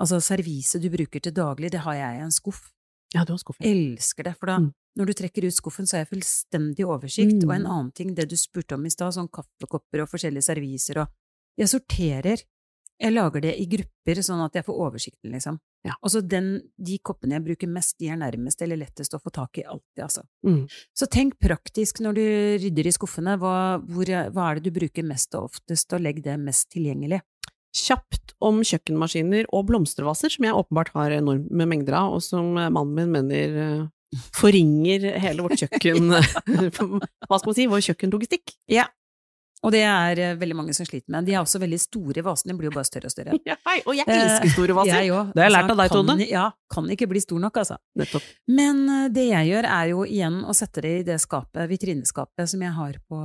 [0.00, 2.70] Altså serviset du bruker til daglig, det har jeg i en skuff.
[3.12, 3.66] Ja, du har skuffen.
[3.66, 4.72] Elsker det, for da Mm.
[4.96, 7.42] når du trekker ut skuffen, så har jeg fullstendig oversikt.
[7.42, 7.48] Mm.
[7.48, 10.98] Og en annen ting, det du spurte om i stad, sånn kaffekopper og forskjellige serviser
[11.02, 11.08] og
[11.58, 12.44] Jeg sorterer.
[12.98, 15.58] Jeg lager det i grupper, sånn at jeg får oversikten, liksom.
[15.86, 15.94] Ja.
[16.02, 19.30] Og så den, de koppene jeg bruker mest, de er nærmest eller lettest å få
[19.34, 20.24] tak i alltid, altså.
[20.46, 20.64] Mm.
[20.98, 22.24] Så tenk praktisk når du
[22.64, 23.54] rydder i skuffene, hva,
[23.86, 27.22] hvor, hva er det du bruker mest og oftest, og legg det mest tilgjengelig.
[27.78, 32.96] Kjapt om kjøkkenmaskiner og blomstervaser, som jeg åpenbart har enorme mengder av, og som mannen
[32.98, 33.86] min mener eh,
[34.34, 36.10] forringer hele vårt kjøkken
[37.28, 37.70] Hva skal man si?
[37.70, 38.58] Vår kjøkkenlogistikk.
[38.72, 38.88] Ja.
[39.66, 41.26] Og det er eh, veldig mange som sliter med.
[41.26, 43.38] De er også veldig store, vasene blir jo bare større og større.
[43.48, 43.56] Ja,
[43.88, 45.00] og jeg elsker store vaser!
[45.02, 45.32] Jeg òg.
[45.34, 46.16] Det har jeg lært av deg, Tone.
[46.28, 47.78] Ja, kan ikke bli stor nok, altså.
[47.98, 48.28] Nettopp.
[48.52, 52.46] Men eh, det jeg gjør, er jo igjen å sette det i det skapet, vitrineskapet,
[52.50, 53.22] som jeg har på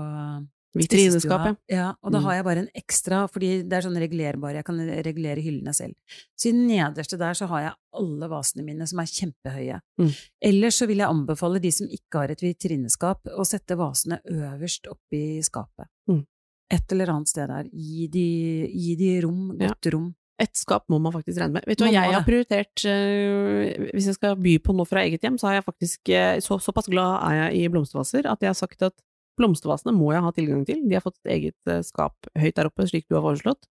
[0.75, 1.55] Vitrineskap, ja.
[1.69, 2.23] Ja, og da Mm.
[2.25, 5.93] har jeg bare en ekstra, fordi det er sånn regulerbar, jeg kan regulere hyllene selv.
[6.35, 9.79] Så i nederste der så har jeg alle vasene mine som er kjempehøye.
[10.01, 10.11] Mm.
[10.41, 14.87] Ellers så vil jeg anbefale de som ikke har et vitrineskap, å sette vasene øverst
[14.89, 15.87] oppi skapet.
[16.09, 16.25] Mm.
[16.71, 17.63] Et eller annet sted der.
[17.69, 19.67] Gi de, gi de rom, Ja.
[19.67, 20.15] godt rom.
[20.39, 21.63] Et skap må man faktisk regne med.
[21.67, 25.21] Vet du hva jeg har prioritert uh, Hvis jeg skal by på noe fra eget
[25.21, 28.49] hjem, så har jeg faktisk uh, så, Såpass glad er jeg i blomstervaser at jeg
[28.49, 28.93] har sagt at
[29.39, 30.81] blomstervasene må jeg ha tilgang til.
[30.87, 33.67] De har fått et eget eh, skap høyt der oppe, slik du har foreslått.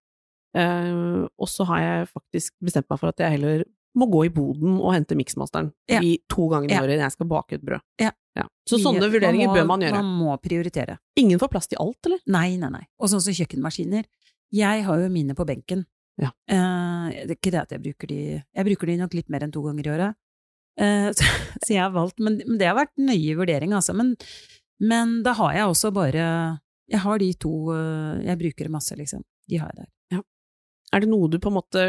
[0.57, 3.63] Eh, og så har jeg faktisk bestemt meg for at jeg heller
[3.97, 5.99] må gå i boden og hente miksmasteren Ja.
[6.01, 6.81] i to ganger i Ja.
[6.81, 7.81] året når jeg skal bake et brød.
[8.01, 8.11] Ja.
[8.65, 9.99] Så sånne vurderinger må, bør man gjøre.
[10.01, 10.97] Man må prioritere.
[11.19, 12.17] Ingen får plass til alt, eller?
[12.25, 12.87] Nei, nei, nei.
[12.99, 14.05] Og sånn som kjøkkenmaskiner.
[14.51, 15.85] Jeg har jo mine på benken.
[16.17, 16.31] Ja.
[16.49, 18.17] Eh, det er ikke det at jeg bruker de
[18.55, 20.15] Jeg bruker de nok litt mer enn to ganger i året.
[20.77, 21.21] Eh, så,
[21.65, 23.93] så jeg har valgt Men, men det har vært nøye vurdering, altså.
[23.93, 24.15] Men,
[24.81, 26.59] men da har jeg også bare
[26.89, 29.23] Jeg har de to eh, Jeg bruker masse, liksom.
[29.49, 30.23] De har jeg der.
[30.93, 31.83] Er det noe du på en måte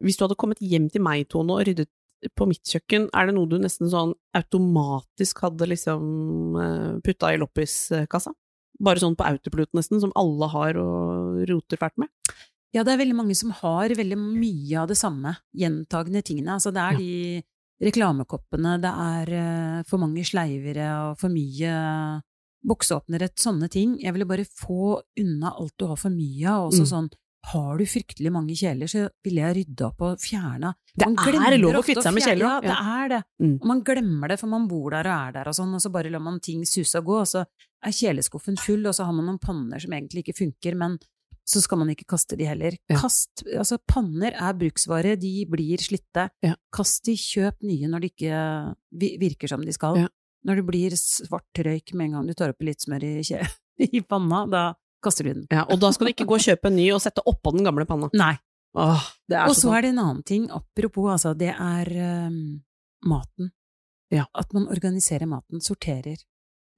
[0.00, 1.88] Hvis du hadde kommet hjem til meg, Tone, og ryddet
[2.36, 7.38] på mitt kjøkken, er det noe du nesten sånn automatisk hadde liksom eh, putta i
[7.40, 8.32] loppiskassa?
[8.80, 12.08] Bare sånn på autopilot nesten, som alle har og roter fælt med?
[12.76, 16.58] Ja, det er veldig mange som har veldig mye av det samme, gjentagende tingene.
[16.58, 16.98] Altså, det er Ja.
[16.98, 17.42] de
[17.80, 22.20] reklamekoppene, det er eh, for mange sleivere og for mye
[22.66, 23.94] bokseåpnere, sånne ting.
[24.02, 26.68] Jeg ville bare få unna alt du har for mye av.
[26.70, 26.90] Også Mm.
[26.92, 27.10] sånn,
[27.52, 30.74] har du fryktelig mange kjeler, så ville jeg rydda opp og fjerna.
[30.94, 33.22] Det er lov å kvitte seg med kjeler Ja, det er det.
[33.40, 33.54] Mm.
[33.62, 35.90] Og man glemmer det, for man bor der og er der og sånn, og så
[35.90, 37.46] bare lar man ting suse og gå, og så
[37.82, 40.98] er kjeleskuffen full, og så har man noen panner som egentlig ikke funker, men
[41.50, 42.76] så skal man ikke kaste de heller.
[42.90, 42.98] Ja.
[43.00, 46.28] Kast, altså panner er bruksvare, de blir slitte.
[46.44, 46.54] Ja.
[46.74, 48.42] Kast de, kjøp nye når de ikke
[49.20, 50.04] virker som de skal.
[50.04, 50.10] Ja.
[50.46, 53.42] Når det blir svart røyk med en gang du tar oppi litt smør i, kje,
[53.90, 54.64] i panna, da
[55.04, 55.44] kaster du den.
[55.52, 57.66] Ja, og da skal du ikke gå og kjøpe en ny og sette oppå den
[57.66, 58.10] gamle panna.
[58.16, 58.34] Nei.
[58.78, 61.88] Åh, det er Og så så er det en annen ting, apropos, altså, det er
[62.28, 62.60] um,
[63.10, 63.50] maten.
[64.14, 64.28] Ja.
[64.34, 66.20] At man organiserer maten, sorterer.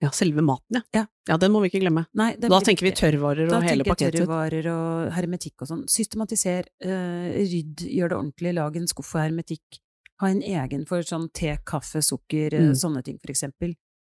[0.03, 0.83] Ja, selve maten, ja.
[0.95, 1.07] Ja.
[1.29, 2.07] Ja, den må vi ikke glemme.
[2.19, 5.85] Nei, Da blir tenker vi tørrvarer og hele tenker jeg tørrvarer og hermetikk og sånn.
[5.88, 9.79] Systematiser, uh, rydd, gjør det ordentlig, lag en skuff for hermetikk.
[10.21, 12.75] Ha en egen for sånn te, kaffe, sukker, eh, Mm.
[12.75, 13.75] sånne ting, for eksempel.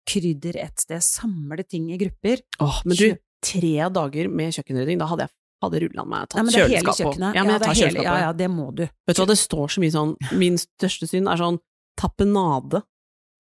[0.09, 2.39] krydder ett sted, samle ting i grupper.
[2.61, 5.31] Åh, men du, tre dager med kjøkkenrydding, da hadde jeg
[5.65, 7.11] hadde rullan meg tatt men det er kjøleskap på.
[7.11, 7.35] kjøkkenet.
[7.35, 8.05] Ja, men jeg det er tar hele- kjøleskapet.
[8.05, 8.83] Ja, ja, det må du.
[8.87, 11.59] Vet du hva, det står så mye sånn Min største synd er sånn
[11.99, 12.83] tapenade.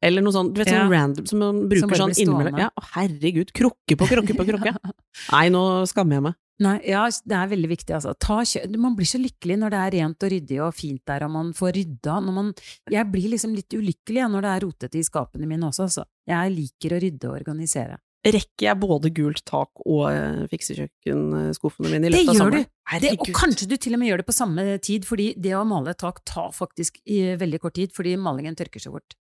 [0.04, 0.88] Eller noe sånn, du vet, sånn Ja.
[0.92, 2.58] random som man bruker som sånn innimellom.
[2.60, 4.74] Ja, å, herregud, krukke på krukke på krukke.
[5.32, 6.36] Nei, nå skammer jeg meg.
[6.64, 8.14] Nei, ja, det er veldig viktig, altså.
[8.16, 8.40] Ta
[8.80, 11.52] man blir så lykkelig når det er rent og ryddig og fint der, og man
[11.56, 12.16] får rydda.
[12.24, 12.54] Når man,
[12.92, 16.06] jeg blir liksom litt ulykkelig ja, når det er rotete i skapene mine også, altså.
[16.28, 18.00] Jeg liker å rydde og organisere.
[18.26, 22.72] Rekker jeg både gult tak og uh, fiksekjøkkenskuffene mine i Det løpet av gjør du!
[23.04, 25.62] Det, og kanskje du til og med gjør det på samme tid, fordi det å
[25.68, 29.14] male tak tar faktisk i veldig kort tid, fordi malingen tørker så fort.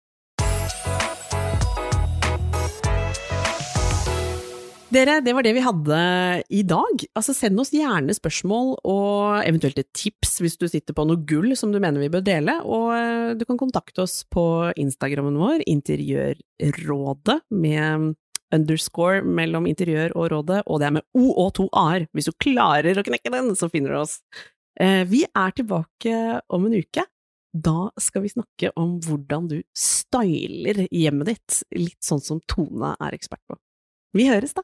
[4.96, 5.96] Dere, det var det vi hadde
[6.56, 7.02] i dag.
[7.18, 11.56] Altså, send oss gjerne spørsmål og eventuelt et tips hvis du sitter på noe gull
[11.60, 14.46] som du mener vi bør dele, og eh, du kan kontakte oss på
[14.80, 18.14] Instagrammen vår, Interiørrådet, med
[18.56, 22.06] underscore mellom interiør og rådet, og det er med O og to a-er.
[22.16, 24.20] Hvis du klarer å knekke den, så finner du oss.
[24.80, 27.04] Eh, Vi er tilbake om en uke.
[27.52, 33.18] Da skal vi snakke om hvordan du styler hjemmet ditt, litt sånn som Tone er
[33.18, 33.60] ekspert på.
[34.16, 34.64] Vi høres, da!